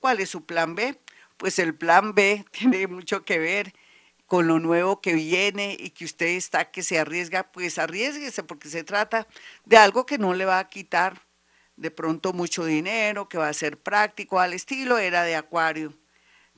¿Cuál 0.01 0.21
es 0.21 0.31
su 0.31 0.45
plan 0.45 0.75
B? 0.75 0.99
Pues 1.37 1.59
el 1.59 1.75
plan 1.75 2.15
B 2.15 2.45
tiene 2.51 2.87
mucho 2.87 3.25
que 3.25 3.39
ver 3.39 3.75
con 4.27 4.49
lo 4.49 4.59
nuevo 4.59 5.01
que 5.01 5.15
viene 5.15 5.77
y 5.79 5.91
que 5.91 6.05
usted 6.05 6.27
está 6.27 6.71
que 6.71 6.83
se 6.83 6.99
arriesga, 6.99 7.51
pues 7.53 7.79
arriesguese 7.79 8.43
porque 8.43 8.69
se 8.69 8.83
trata 8.83 9.27
de 9.65 9.77
algo 9.77 10.05
que 10.05 10.19
no 10.19 10.35
le 10.35 10.45
va 10.45 10.59
a 10.59 10.69
quitar 10.69 11.23
de 11.77 11.91
pronto 11.91 12.33
mucho 12.33 12.65
dinero, 12.65 13.29
que 13.29 13.39
va 13.39 13.49
a 13.49 13.55
ser 13.55 13.79
práctico, 13.79 14.41
al 14.41 14.53
estilo 14.53 14.99
era 14.99 15.23
de 15.23 15.37
Acuario. 15.37 15.93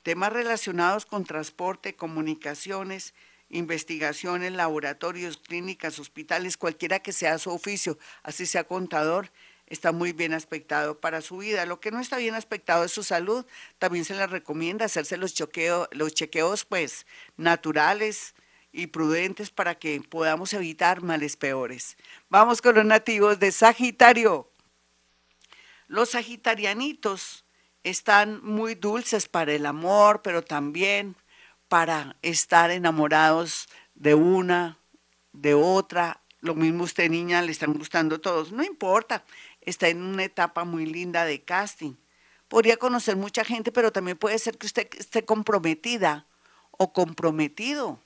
Temas 0.03 0.33
relacionados 0.33 1.05
con 1.05 1.25
transporte, 1.25 1.97
comunicaciones, 1.97 3.15
investigaciones, 3.51 4.53
laboratorios, 4.53 5.39
clínicas, 5.39 5.99
hospitales, 5.99 6.57
cualquiera 6.57 7.01
que 7.01 7.13
sea 7.13 7.39
su 7.39 7.51
oficio, 7.51 7.99
así 8.23 8.47
sea 8.47 8.65
contador, 8.65 9.31
está 9.67 9.93
muy 9.93 10.13
bien 10.13 10.33
aspectado 10.35 10.99
para 10.99 11.21
su 11.21 11.39
vida. 11.39 11.67
Lo 11.67 11.81
que 11.81 11.91
no 11.91 12.01
está 12.01 12.17
bien 12.17 12.35
aspectado 12.35 12.85
es 12.85 12.93
su 12.93 13.03
salud. 13.03 13.45
También 13.79 14.05
se 14.05 14.15
le 14.15 14.27
recomienda 14.27 14.87
hacerse 14.87 15.17
los, 15.17 15.35
los 15.93 16.15
chequeos 16.15 16.65
pues 16.65 17.07
naturales 17.37 18.35
y 18.73 18.89
prudentes 18.89 19.51
para 19.51 19.75
que 19.75 20.01
podamos 20.01 20.53
evitar 20.53 21.03
males 21.03 21.37
peores. 21.37 21.97
Vamos 22.29 22.63
con 22.63 22.75
los 22.75 22.85
nativos 22.85 23.39
de 23.39 23.53
Sagitario. 23.53 24.51
Los 25.87 26.11
sagitarianitos 26.11 27.47
están 27.83 28.45
muy 28.45 28.75
dulces 28.75 29.27
para 29.27 29.55
el 29.55 29.65
amor, 29.65 30.21
pero 30.23 30.43
también 30.43 31.17
para 31.69 32.17
estar 32.23 32.71
enamorados 32.71 33.69
de 33.95 34.15
una, 34.15 34.79
de 35.33 35.55
otra. 35.55 36.21
Lo 36.41 36.55
mismo 36.55 36.85
usted, 36.85 37.11
niña, 37.11 37.43
le 37.43 37.53
están 37.53 37.75
gustando 37.75 38.21
todos. 38.21 38.53
No 38.53 38.63
importa, 38.63 39.25
está 39.61 39.89
en 39.89 40.03
una 40.03 40.25
etapa 40.25 40.65
muy 40.65 40.87
linda 40.87 41.25
de 41.25 41.43
casting. 41.43 41.95
Podría 42.49 42.77
conocer 42.77 43.17
mucha 43.17 43.45
gente, 43.45 43.73
pero 43.73 43.93
también 43.93 44.17
puede 44.17 44.39
ser 44.39 44.57
que 44.57 44.67
usted 44.67 44.89
esté 44.97 45.25
comprometida 45.25 46.27
o 46.71 46.93
comprometido. 46.93 48.01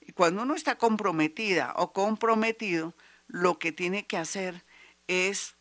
Y 0.00 0.12
cuando 0.12 0.42
uno 0.42 0.54
está 0.54 0.78
comprometida 0.78 1.74
o 1.76 1.92
comprometido, 1.92 2.94
lo 3.26 3.58
que 3.58 3.72
tiene 3.72 4.06
que 4.06 4.16
hacer 4.16 4.64
es 5.08 5.56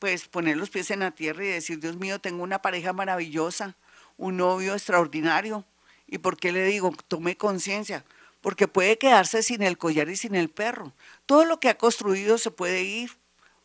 pues 0.00 0.26
poner 0.26 0.56
los 0.56 0.70
pies 0.70 0.90
en 0.90 1.00
la 1.00 1.10
tierra 1.10 1.44
y 1.44 1.48
decir, 1.48 1.78
Dios 1.78 1.96
mío, 1.96 2.20
tengo 2.20 2.42
una 2.42 2.62
pareja 2.62 2.92
maravillosa, 2.92 3.76
un 4.16 4.38
novio 4.38 4.72
extraordinario. 4.72 5.64
¿Y 6.10 6.18
por 6.18 6.36
qué 6.36 6.50
le 6.50 6.64
digo, 6.64 6.92
tome 7.06 7.36
conciencia? 7.36 8.04
Porque 8.40 8.66
puede 8.66 8.98
quedarse 8.98 9.44
sin 9.44 9.62
el 9.62 9.78
collar 9.78 10.08
y 10.08 10.16
sin 10.16 10.34
el 10.34 10.50
perro. 10.50 10.92
Todo 11.24 11.44
lo 11.44 11.60
que 11.60 11.68
ha 11.68 11.78
construido 11.78 12.36
se 12.36 12.50
puede 12.50 12.82
ir 12.82 13.12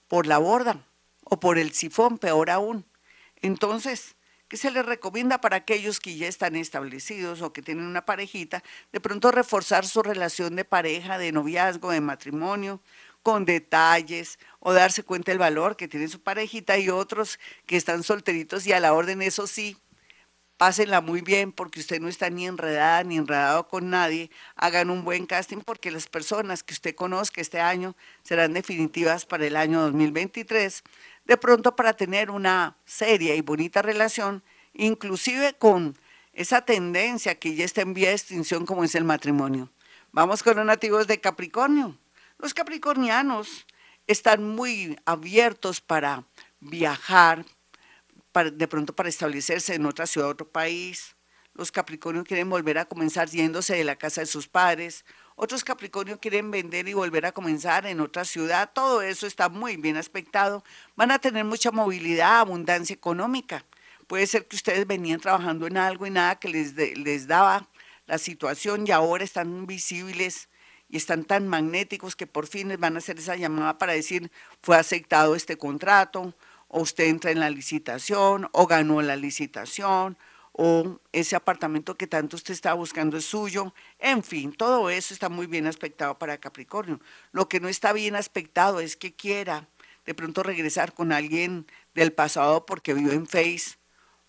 por 0.08 0.28
la 0.28 0.38
borda 0.38 0.86
o 1.24 1.40
por 1.40 1.58
el 1.58 1.74
sifón, 1.74 2.20
peor 2.20 2.52
aún. 2.52 2.86
Entonces, 3.42 4.16
¿qué 4.48 4.58
se 4.58 4.70
le 4.70 4.84
recomienda 4.84 5.42
para 5.42 5.58
aquellos 5.58 6.00
que 6.00 6.18
ya 6.18 6.28
están 6.28 6.56
establecidos 6.56 7.42
o 7.42 7.52
que 7.52 7.64
tienen 7.64 7.86
una 7.86 8.06
parejita? 8.06 8.64
De 8.94 9.00
pronto 9.00 9.32
reforzar 9.32 9.88
su 9.88 10.04
relación 10.04 10.56
de 10.56 10.66
pareja, 10.66 11.18
de 11.18 11.32
noviazgo, 11.32 11.90
de 11.90 12.02
matrimonio, 12.02 12.80
con 13.24 13.46
detalles 13.46 14.38
o 14.60 14.72
darse 14.72 15.02
cuenta 15.02 15.32
del 15.32 15.40
valor 15.40 15.78
que 15.78 15.88
tiene 15.88 16.08
su 16.10 16.22
parejita 16.22 16.78
y 16.78 16.90
otros 16.90 17.40
que 17.66 17.76
están 17.76 18.04
solteritos 18.04 18.68
y 18.68 18.72
a 18.72 18.80
la 18.80 18.94
orden, 18.94 19.24
eso 19.24 19.48
sí, 19.48 19.78
pásenla 20.58 21.02
muy 21.02 21.22
bien 21.22 21.52
porque 21.52 21.80
usted 21.80 22.00
no 22.00 22.08
está 22.08 22.30
ni 22.30 22.46
enredada 22.46 23.04
ni 23.04 23.18
enredado 23.18 23.68
con 23.68 23.90
nadie. 23.90 24.30
Hagan 24.56 24.90
un 24.90 25.04
buen 25.04 25.26
casting 25.26 25.60
porque 25.60 25.92
las 25.92 26.08
personas 26.08 26.64
que 26.64 26.74
usted 26.74 26.96
conozca 26.96 27.42
este 27.42 27.60
año 27.60 27.96
serán 28.24 28.54
definitivas 28.54 29.26
para 29.26 29.46
el 29.46 29.56
año 29.56 29.82
2023. 29.82 30.84
De 31.26 31.38
pronto 31.38 31.76
para 31.76 31.94
tener 31.94 32.30
una 32.32 32.78
seria 32.86 33.36
y 33.36 33.42
bonita 33.42 33.82
relación, 33.82 34.44
inclusive 34.74 35.54
con 35.54 35.98
esa 36.34 36.62
tendencia 36.62 37.36
que 37.36 37.56
ya 37.56 37.66
está 37.66 37.82
en 37.82 37.94
vía 37.94 38.10
de 38.10 38.16
extinción 38.16 38.66
como 38.66 38.84
es 38.84 38.96
el 38.96 39.04
matrimonio. 39.04 39.72
Vamos 40.12 40.44
con 40.44 40.58
los 40.58 40.66
nativos 40.66 41.08
de 41.08 41.20
Capricornio. 41.20 41.98
Los 42.38 42.54
capricornianos 42.54 43.66
están 44.08 44.44
muy 44.44 44.98
abiertos 45.06 45.82
para 45.82 46.26
viajar, 46.60 47.46
de 48.44 48.68
pronto 48.68 48.96
para 48.96 49.10
establecerse 49.10 49.76
en 49.76 49.86
otra 49.86 50.06
ciudad, 50.06 50.30
otro 50.30 50.48
país. 50.48 51.16
Los 51.54 51.72
Capricornios 51.72 52.26
quieren 52.26 52.50
volver 52.50 52.78
a 52.78 52.86
comenzar 52.86 53.30
yéndose 53.30 53.76
de 53.76 53.86
la 53.86 53.96
casa 53.96 54.22
de 54.22 54.28
sus 54.28 54.48
padres. 54.48 55.06
Otros 55.38 55.64
Capricornios 55.64 56.20
quieren 56.20 56.52
vender 56.52 56.88
y 56.90 56.94
volver 56.94 57.26
a 57.26 57.32
comenzar 57.32 57.86
en 57.86 58.02
otra 58.02 58.26
ciudad. 58.26 58.72
Todo 58.74 59.02
eso 59.02 59.26
está 59.26 59.48
muy 59.48 59.78
bien 59.78 59.96
aspectado. 59.96 60.64
Van 60.98 61.12
a 61.12 61.20
tener 61.20 61.46
mucha 61.46 61.72
movilidad, 61.72 62.40
abundancia 62.40 62.94
económica. 62.94 63.66
Puede 64.08 64.28
ser 64.28 64.48
que 64.48 64.58
ustedes 64.58 64.86
venían 64.86 65.22
trabajando 65.22 65.66
en 65.66 65.78
algo 65.78 66.06
y 66.06 66.10
nada 66.10 66.36
que 66.36 66.50
les, 66.50 66.74
les 66.76 67.28
daba 67.28 67.70
la 68.06 68.18
situación 68.18 68.86
y 68.86 68.92
ahora 68.92 69.24
están 69.24 69.66
visibles 69.66 70.50
y 70.90 70.98
están 70.98 71.24
tan 71.24 71.48
magnéticos 71.48 72.16
que 72.16 72.28
por 72.28 72.48
fin 72.48 72.68
les 72.68 72.80
van 72.80 72.96
a 72.96 73.00
hacer 73.00 73.18
esa 73.18 73.36
llamada 73.36 73.78
para 73.78 73.94
decir 73.94 74.30
fue 74.62 74.78
aceptado 74.78 75.36
este 75.36 75.58
contrato 75.58 76.36
o 76.68 76.82
usted 76.82 77.06
entra 77.06 77.32
en 77.32 77.40
la 77.40 77.50
licitación, 77.50 78.50
o 78.52 78.68
ganó 78.68 79.02
la 79.02 79.16
licitación, 79.16 80.18
o 80.52 81.00
ese 81.12 81.36
apartamento 81.36 81.98
que 81.98 82.08
tanto 82.08 82.38
usted 82.38 82.54
estaba 82.54 82.76
buscando 82.76 83.18
es 83.18 83.26
suyo. 83.26 83.74
En 84.00 84.24
fin, 84.24 84.54
todo 84.54 84.90
eso 84.90 85.14
está 85.14 85.28
muy 85.28 85.48
bien 85.48 85.68
aspectado 85.68 86.18
para 86.18 86.38
Capricornio. 86.38 87.02
Lo 87.34 87.50
que 87.50 87.60
no 87.60 87.68
está 87.68 87.92
bien 87.92 88.16
aspectado 88.16 88.80
es 88.80 88.96
que 88.96 89.14
quiera 89.14 89.68
de 90.06 90.14
pronto 90.14 90.44
regresar 90.44 90.94
con 90.94 91.12
alguien 91.12 91.68
del 91.94 92.14
pasado 92.14 92.66
porque 92.66 92.94
vio 92.94 93.12
en 93.12 93.28
Face 93.28 93.78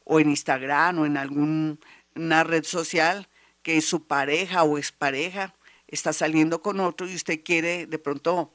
o 0.04 0.18
en 0.18 0.30
Instagram 0.30 0.98
o 0.98 1.06
en 1.06 1.16
alguna 1.16 2.44
red 2.44 2.64
social 2.64 3.28
que 3.62 3.80
su 3.80 4.06
pareja 4.06 4.64
o 4.64 4.78
expareja 4.78 5.54
está 5.86 6.12
saliendo 6.12 6.60
con 6.60 6.80
otro 6.80 7.08
y 7.08 7.14
usted 7.14 7.42
quiere 7.44 7.86
de 7.86 7.98
pronto 7.98 8.52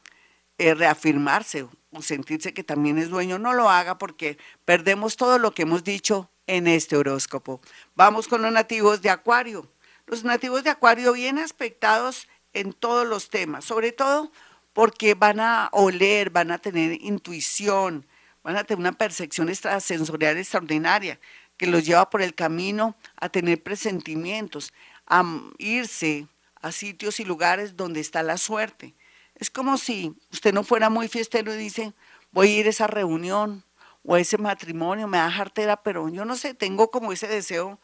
reafirmarse 0.75 1.67
o 1.91 2.01
sentirse 2.01 2.53
que 2.53 2.63
también 2.63 2.97
es 2.97 3.09
dueño, 3.09 3.39
no 3.39 3.53
lo 3.53 3.69
haga 3.69 3.97
porque 3.97 4.37
perdemos 4.65 5.17
todo 5.17 5.39
lo 5.39 5.53
que 5.53 5.63
hemos 5.63 5.83
dicho 5.83 6.29
en 6.47 6.67
este 6.67 6.95
horóscopo. 6.95 7.61
Vamos 7.95 8.27
con 8.27 8.41
los 8.41 8.51
nativos 8.51 9.01
de 9.01 9.09
Acuario. 9.09 9.67
Los 10.05 10.23
nativos 10.23 10.63
de 10.63 10.69
Acuario 10.69 11.13
bien 11.13 11.39
aspectados 11.39 12.27
en 12.53 12.73
todos 12.73 13.07
los 13.07 13.29
temas, 13.29 13.65
sobre 13.65 13.91
todo 13.91 14.31
porque 14.73 15.15
van 15.15 15.39
a 15.39 15.69
oler, 15.71 16.29
van 16.29 16.51
a 16.51 16.57
tener 16.57 17.01
intuición, 17.01 18.05
van 18.43 18.57
a 18.57 18.63
tener 18.63 18.79
una 18.79 18.93
percepción 18.93 19.49
extrasensorial 19.49 20.37
extraordinaria 20.37 21.19
que 21.57 21.67
los 21.67 21.85
lleva 21.85 22.09
por 22.09 22.21
el 22.21 22.33
camino 22.33 22.95
a 23.17 23.29
tener 23.29 23.61
presentimientos, 23.61 24.73
a 25.07 25.23
irse 25.57 26.27
a 26.61 26.71
sitios 26.71 27.19
y 27.19 27.25
lugares 27.25 27.75
donde 27.75 27.99
está 27.99 28.23
la 28.23 28.37
suerte. 28.37 28.95
Es 29.41 29.49
como 29.49 29.79
si 29.79 30.13
usted 30.31 30.53
no 30.53 30.63
fuera 30.63 30.91
muy 30.91 31.07
fiestero 31.07 31.51
y 31.51 31.57
dice, 31.57 31.93
voy 32.31 32.49
a 32.49 32.59
ir 32.59 32.67
a 32.67 32.69
esa 32.69 32.85
reunión 32.85 33.63
o 34.03 34.13
a 34.13 34.19
ese 34.19 34.37
matrimonio, 34.37 35.07
me 35.07 35.17
da 35.17 35.31
jartera, 35.31 35.81
pero 35.81 36.07
yo 36.09 36.25
no 36.25 36.35
sé, 36.35 36.53
tengo 36.53 36.91
como 36.91 37.11
ese 37.11 37.27
deseo 37.27 37.79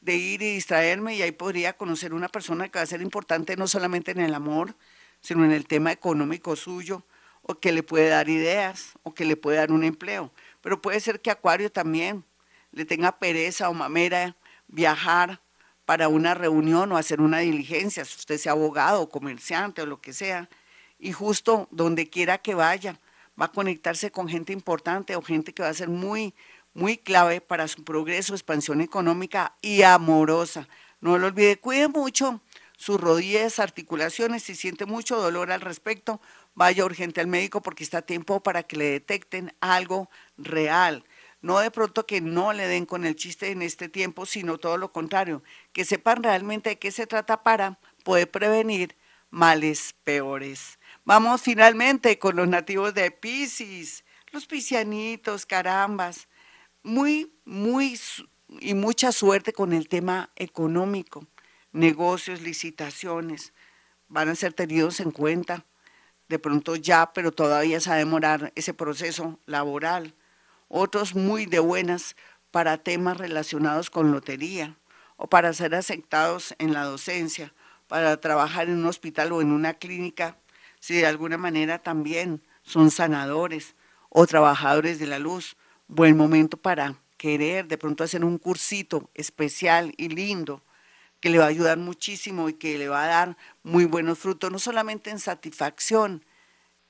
de 0.00 0.16
ir 0.16 0.40
y 0.40 0.54
distraerme 0.54 1.14
y 1.14 1.20
ahí 1.20 1.32
podría 1.32 1.74
conocer 1.74 2.14
una 2.14 2.30
persona 2.30 2.70
que 2.70 2.78
va 2.78 2.84
a 2.84 2.86
ser 2.86 3.02
importante 3.02 3.58
no 3.58 3.66
solamente 3.66 4.12
en 4.12 4.20
el 4.20 4.34
amor, 4.34 4.74
sino 5.20 5.44
en 5.44 5.52
el 5.52 5.66
tema 5.66 5.92
económico 5.92 6.56
suyo, 6.56 7.04
o 7.42 7.60
que 7.60 7.72
le 7.72 7.82
puede 7.82 8.08
dar 8.08 8.30
ideas, 8.30 8.94
o 9.02 9.12
que 9.12 9.26
le 9.26 9.36
puede 9.36 9.58
dar 9.58 9.70
un 9.70 9.84
empleo. 9.84 10.32
Pero 10.62 10.80
puede 10.80 10.98
ser 10.98 11.20
que 11.20 11.30
Acuario 11.30 11.70
también 11.70 12.24
le 12.70 12.86
tenga 12.86 13.18
pereza 13.18 13.68
o 13.68 13.74
mamera 13.74 14.34
viajar 14.66 15.42
para 15.84 16.08
una 16.08 16.32
reunión 16.32 16.90
o 16.90 16.96
hacer 16.96 17.20
una 17.20 17.40
diligencia, 17.40 18.02
si 18.06 18.16
usted 18.16 18.38
sea 18.38 18.52
abogado 18.52 19.02
o 19.02 19.10
comerciante 19.10 19.82
o 19.82 19.86
lo 19.86 20.00
que 20.00 20.14
sea, 20.14 20.48
y 21.02 21.10
justo 21.10 21.66
donde 21.72 22.08
quiera 22.08 22.38
que 22.38 22.54
vaya, 22.54 22.96
va 23.38 23.46
a 23.46 23.52
conectarse 23.52 24.12
con 24.12 24.28
gente 24.28 24.52
importante 24.52 25.16
o 25.16 25.20
gente 25.20 25.52
que 25.52 25.64
va 25.64 25.68
a 25.68 25.74
ser 25.74 25.88
muy, 25.88 26.32
muy 26.74 26.96
clave 26.96 27.40
para 27.40 27.66
su 27.66 27.82
progreso, 27.82 28.34
expansión 28.34 28.80
económica 28.80 29.56
y 29.60 29.82
amorosa. 29.82 30.68
No 31.00 31.18
lo 31.18 31.26
olvide, 31.26 31.58
cuide 31.58 31.88
mucho 31.88 32.40
sus 32.76 33.00
rodillas, 33.00 33.58
articulaciones, 33.58 34.44
si 34.44 34.54
siente 34.54 34.86
mucho 34.86 35.20
dolor 35.20 35.50
al 35.50 35.60
respecto, 35.60 36.20
vaya 36.54 36.84
urgente 36.84 37.20
al 37.20 37.26
médico 37.26 37.62
porque 37.62 37.82
está 37.82 37.98
a 37.98 38.02
tiempo 38.02 38.40
para 38.40 38.62
que 38.62 38.76
le 38.76 38.84
detecten 38.84 39.52
algo 39.60 40.08
real. 40.38 41.04
No 41.40 41.58
de 41.58 41.72
pronto 41.72 42.06
que 42.06 42.20
no 42.20 42.52
le 42.52 42.68
den 42.68 42.86
con 42.86 43.04
el 43.04 43.16
chiste 43.16 43.50
en 43.50 43.62
este 43.62 43.88
tiempo, 43.88 44.24
sino 44.24 44.56
todo 44.56 44.76
lo 44.76 44.92
contrario, 44.92 45.42
que 45.72 45.84
sepan 45.84 46.22
realmente 46.22 46.70
de 46.70 46.78
qué 46.78 46.92
se 46.92 47.08
trata 47.08 47.42
para 47.42 47.80
poder 48.04 48.30
prevenir 48.30 48.94
males 49.30 49.96
peores. 50.04 50.78
Vamos 51.04 51.42
finalmente 51.42 52.16
con 52.20 52.36
los 52.36 52.46
nativos 52.46 52.94
de 52.94 53.10
Pisces, 53.10 54.04
los 54.30 54.46
piscianitos, 54.46 55.46
carambas. 55.46 56.28
Muy, 56.84 57.34
muy 57.44 57.98
y 58.60 58.74
mucha 58.74 59.10
suerte 59.10 59.52
con 59.52 59.72
el 59.72 59.88
tema 59.88 60.30
económico, 60.36 61.26
negocios, 61.72 62.40
licitaciones. 62.40 63.52
Van 64.06 64.28
a 64.28 64.36
ser 64.36 64.52
tenidos 64.52 65.00
en 65.00 65.10
cuenta 65.10 65.64
de 66.28 66.38
pronto 66.38 66.76
ya, 66.76 67.12
pero 67.12 67.32
todavía 67.32 67.80
se 67.80 67.90
va 67.90 67.96
a 67.96 67.98
demorar 67.98 68.52
ese 68.54 68.72
proceso 68.72 69.40
laboral. 69.44 70.14
Otros 70.68 71.16
muy 71.16 71.46
de 71.46 71.58
buenas 71.58 72.14
para 72.52 72.78
temas 72.78 73.16
relacionados 73.16 73.90
con 73.90 74.12
lotería 74.12 74.76
o 75.16 75.28
para 75.28 75.52
ser 75.52 75.74
aceptados 75.74 76.54
en 76.58 76.72
la 76.72 76.84
docencia, 76.84 77.52
para 77.88 78.20
trabajar 78.20 78.68
en 78.68 78.78
un 78.78 78.86
hospital 78.86 79.32
o 79.32 79.42
en 79.42 79.50
una 79.50 79.74
clínica, 79.74 80.36
si 80.82 80.94
de 80.94 81.06
alguna 81.06 81.38
manera 81.38 81.78
también 81.78 82.42
son 82.64 82.90
sanadores 82.90 83.76
o 84.08 84.26
trabajadores 84.26 84.98
de 84.98 85.06
la 85.06 85.20
luz. 85.20 85.56
Buen 85.86 86.16
momento 86.16 86.56
para 86.56 86.96
querer 87.16 87.68
de 87.68 87.78
pronto 87.78 88.02
hacer 88.02 88.24
un 88.24 88.36
cursito 88.36 89.08
especial 89.14 89.94
y 89.96 90.08
lindo 90.08 90.60
que 91.20 91.30
le 91.30 91.38
va 91.38 91.44
a 91.44 91.48
ayudar 91.48 91.78
muchísimo 91.78 92.48
y 92.48 92.54
que 92.54 92.78
le 92.78 92.88
va 92.88 93.04
a 93.04 93.06
dar 93.06 93.36
muy 93.62 93.84
buenos 93.84 94.18
frutos, 94.18 94.50
no 94.50 94.58
solamente 94.58 95.10
en 95.10 95.20
satisfacción 95.20 96.24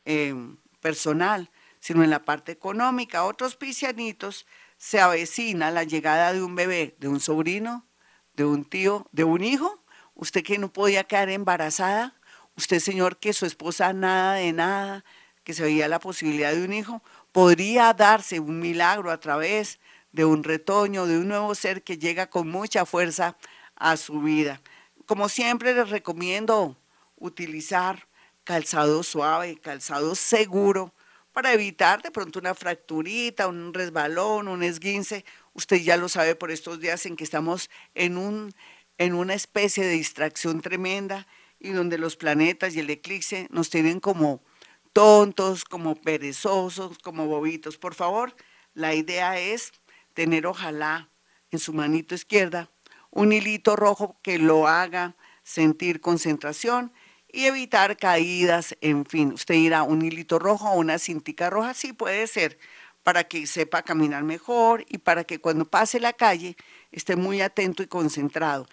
em, 0.06 0.56
personal, 0.80 1.50
sino 1.78 2.02
en 2.02 2.08
la 2.08 2.24
parte 2.24 2.50
económica. 2.50 3.24
Otros 3.24 3.56
piscianitos 3.56 4.46
se 4.78 5.00
avecina 5.00 5.70
la 5.70 5.84
llegada 5.84 6.32
de 6.32 6.42
un 6.42 6.54
bebé, 6.54 6.96
de 6.98 7.08
un 7.08 7.20
sobrino, 7.20 7.86
de 8.32 8.46
un 8.46 8.64
tío, 8.64 9.06
de 9.12 9.24
un 9.24 9.44
hijo. 9.44 9.84
Usted 10.14 10.42
que 10.42 10.56
no 10.56 10.72
podía 10.72 11.04
quedar 11.04 11.28
embarazada, 11.28 12.16
usted 12.56 12.80
señor 12.80 13.18
que 13.18 13.32
su 13.32 13.46
esposa 13.46 13.92
nada 13.92 14.34
de 14.34 14.52
nada, 14.52 15.04
que 15.44 15.54
se 15.54 15.62
veía 15.62 15.88
la 15.88 15.98
posibilidad 15.98 16.52
de 16.52 16.64
un 16.64 16.72
hijo, 16.72 17.02
podría 17.32 17.92
darse 17.94 18.40
un 18.40 18.60
milagro 18.60 19.10
a 19.10 19.20
través 19.20 19.80
de 20.12 20.24
un 20.24 20.44
retoño, 20.44 21.06
de 21.06 21.18
un 21.18 21.28
nuevo 21.28 21.54
ser 21.54 21.82
que 21.82 21.98
llega 21.98 22.28
con 22.28 22.48
mucha 22.48 22.84
fuerza 22.84 23.36
a 23.76 23.96
su 23.96 24.20
vida. 24.20 24.60
Como 25.06 25.28
siempre 25.28 25.74
les 25.74 25.88
recomiendo 25.90 26.76
utilizar 27.16 28.06
calzado 28.44 29.02
suave, 29.02 29.56
calzado 29.58 30.14
seguro, 30.14 30.92
para 31.32 31.52
evitar 31.52 32.02
de 32.02 32.10
pronto 32.10 32.38
una 32.38 32.54
fracturita, 32.54 33.48
un 33.48 33.72
resbalón, 33.72 34.48
un 34.48 34.62
esguince. 34.62 35.24
Usted 35.54 35.78
ya 35.78 35.96
lo 35.96 36.08
sabe 36.08 36.34
por 36.34 36.50
estos 36.50 36.78
días 36.78 37.06
en 37.06 37.16
que 37.16 37.24
estamos 37.24 37.70
en, 37.94 38.18
un, 38.18 38.54
en 38.98 39.14
una 39.14 39.34
especie 39.34 39.84
de 39.84 39.92
distracción 39.92 40.60
tremenda 40.60 41.26
y 41.62 41.70
donde 41.70 41.96
los 41.96 42.16
planetas 42.16 42.74
y 42.74 42.80
el 42.80 42.90
eclipse 42.90 43.46
nos 43.50 43.70
tienen 43.70 44.00
como 44.00 44.42
tontos, 44.92 45.64
como 45.64 45.94
perezosos, 45.94 46.98
como 46.98 47.26
bobitos. 47.26 47.78
Por 47.78 47.94
favor, 47.94 48.34
la 48.74 48.94
idea 48.94 49.38
es 49.38 49.72
tener 50.12 50.46
ojalá 50.46 51.08
en 51.52 51.60
su 51.60 51.72
manito 51.72 52.14
izquierda 52.14 52.70
un 53.10 53.32
hilito 53.32 53.76
rojo 53.76 54.18
que 54.22 54.38
lo 54.38 54.66
haga 54.66 55.16
sentir 55.44 56.00
concentración 56.00 56.92
y 57.28 57.44
evitar 57.44 57.96
caídas, 57.96 58.76
en 58.80 59.06
fin, 59.06 59.32
usted 59.32 59.54
irá 59.54 59.84
un 59.84 60.02
hilito 60.02 60.38
rojo 60.38 60.68
o 60.70 60.78
una 60.78 60.98
cintica 60.98 61.48
roja, 61.48 61.74
sí 61.74 61.92
puede 61.92 62.26
ser, 62.26 62.58
para 63.02 63.24
que 63.24 63.46
sepa 63.46 63.82
caminar 63.82 64.22
mejor 64.22 64.84
y 64.88 64.98
para 64.98 65.24
que 65.24 65.40
cuando 65.40 65.64
pase 65.64 65.98
la 65.98 66.12
calle 66.12 66.56
esté 66.92 67.16
muy 67.16 67.40
atento 67.40 67.82
y 67.82 67.86
concentrado. 67.86 68.66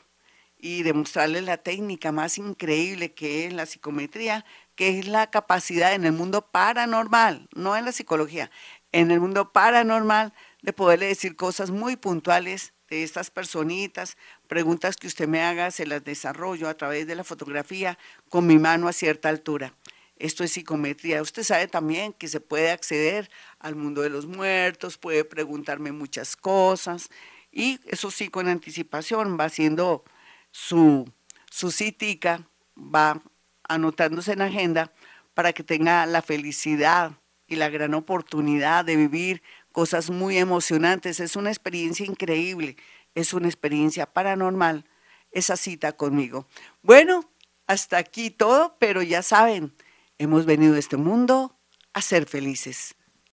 y 0.59 0.83
demostrarles 0.83 1.45
la 1.45 1.59
técnica 1.59 2.11
más 2.13 2.39
increíble 2.39 3.15
que 3.15 3.47
es 3.47 3.53
la 3.53 3.67
psicometría, 3.67 4.45
que 4.75 4.99
es 4.99 5.07
la 5.07 5.31
capacidad 5.31 5.95
en 5.95 6.05
el 6.05 6.13
mundo 6.13 6.51
paranormal, 6.51 7.49
no 7.55 7.77
en 7.77 7.85
la 7.87 7.93
psicología, 7.93 8.51
en 8.93 9.11
el 9.11 9.21
mundo 9.21 9.53
paranormal 9.53 10.35
de 10.63 10.73
poderle 10.73 11.07
decir 11.07 11.37
cosas 11.37 11.71
muy 11.71 11.97
puntuales 11.97 12.73
estas 12.91 13.31
personitas, 13.31 14.17
preguntas 14.49 14.97
que 14.97 15.07
usted 15.07 15.29
me 15.29 15.43
haga, 15.43 15.71
se 15.71 15.87
las 15.87 16.05
desarrollo 16.05 16.69
a 16.69 16.75
través 16.75 17.07
de 17.07 17.15
la 17.15 17.25
fotografía 17.25 17.99
con 18.29 18.47
mi 18.47 18.59
mano 18.59 18.89
a 18.89 18.93
cierta 18.93 19.29
altura. 19.29 19.75
Esto 20.17 20.45
es 20.45 20.53
psicometría. 20.53 21.23
Usted 21.23 21.43
sabe 21.45 21.67
también 21.67 22.13
que 22.13 22.29
se 22.29 22.41
puede 22.41 22.71
acceder 22.71 23.31
al 23.59 23.75
mundo 23.75 24.03
de 24.03 24.11
los 24.11 24.27
muertos, 24.27 24.99
puede 24.99 25.25
preguntarme 25.25 25.93
muchas 25.93 26.37
cosas 26.37 27.09
y 27.51 27.81
eso 27.87 28.11
sí 28.11 28.29
con 28.29 28.49
anticipación 28.49 29.39
va 29.41 29.45
haciendo 29.45 30.05
su, 30.51 31.11
su 31.51 31.73
va 32.77 33.23
anotándose 33.65 34.33
en 34.33 34.43
agenda 34.43 34.93
para 35.35 35.53
que 35.53 35.63
tenga 35.63 36.05
la 36.07 36.23
felicidad 36.23 37.13
y 37.47 37.57
la 37.57 37.69
gran 37.69 37.95
oportunidad 37.95 38.85
de 38.85 38.97
vivir 38.97 39.43
cosas 39.73 40.11
muy 40.11 40.39
emocionantes. 40.39 41.21
Es 41.21 41.37
una 41.37 41.51
experiencia 41.51 42.07
increíble, 42.07 42.77
es 43.15 43.33
una 43.33 43.49
experiencia 43.49 44.07
paranormal 44.07 44.85
esa 45.31 45.57
cita 45.57 45.93
conmigo. 45.93 46.47
Bueno, 46.83 47.31
hasta 47.67 47.99
aquí 47.99 48.31
todo, 48.31 48.77
pero 48.79 49.03
ya 49.03 49.23
saben, 49.23 49.75
Hemos 50.21 50.45
venido 50.45 50.75
a 50.75 50.79
este 50.79 50.99
mundo 50.99 51.59
a 51.95 52.03
ser 52.03 52.27
felices. 52.27 52.95